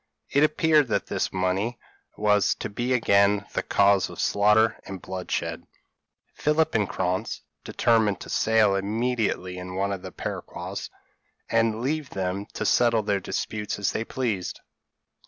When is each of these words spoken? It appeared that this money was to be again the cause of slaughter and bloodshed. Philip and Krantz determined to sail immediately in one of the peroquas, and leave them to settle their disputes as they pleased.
It 0.31 0.43
appeared 0.43 0.87
that 0.87 1.05
this 1.05 1.31
money 1.31 1.77
was 2.17 2.55
to 2.55 2.69
be 2.71 2.91
again 2.91 3.45
the 3.53 3.61
cause 3.61 4.09
of 4.09 4.19
slaughter 4.19 4.79
and 4.83 4.99
bloodshed. 4.99 5.67
Philip 6.33 6.73
and 6.73 6.89
Krantz 6.89 7.43
determined 7.63 8.19
to 8.21 8.29
sail 8.31 8.73
immediately 8.73 9.59
in 9.59 9.75
one 9.75 9.91
of 9.91 10.01
the 10.01 10.11
peroquas, 10.11 10.89
and 11.51 11.81
leave 11.81 12.09
them 12.09 12.47
to 12.55 12.65
settle 12.65 13.03
their 13.03 13.19
disputes 13.19 13.77
as 13.77 13.91
they 13.91 14.03
pleased. 14.03 14.61